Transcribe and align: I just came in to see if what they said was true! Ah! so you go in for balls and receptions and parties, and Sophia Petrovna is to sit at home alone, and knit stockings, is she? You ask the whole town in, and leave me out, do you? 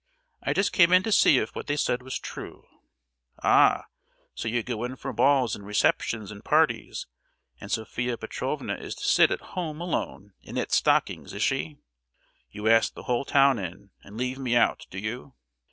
I 0.41 0.53
just 0.53 0.73
came 0.73 0.91
in 0.91 1.03
to 1.03 1.11
see 1.11 1.37
if 1.37 1.53
what 1.55 1.67
they 1.67 1.75
said 1.77 2.01
was 2.01 2.17
true! 2.17 2.65
Ah! 3.43 3.85
so 4.33 4.47
you 4.47 4.63
go 4.63 4.83
in 4.83 4.95
for 4.95 5.13
balls 5.13 5.55
and 5.55 5.63
receptions 5.63 6.31
and 6.31 6.43
parties, 6.43 7.05
and 7.59 7.71
Sophia 7.71 8.17
Petrovna 8.17 8.73
is 8.77 8.95
to 8.95 9.05
sit 9.05 9.29
at 9.29 9.41
home 9.53 9.79
alone, 9.79 10.33
and 10.43 10.55
knit 10.55 10.71
stockings, 10.71 11.33
is 11.33 11.43
she? 11.43 11.77
You 12.49 12.67
ask 12.67 12.95
the 12.95 13.03
whole 13.03 13.25
town 13.25 13.59
in, 13.59 13.91
and 14.03 14.17
leave 14.17 14.39
me 14.39 14.55
out, 14.55 14.87
do 14.89 14.97
you? 14.97 15.35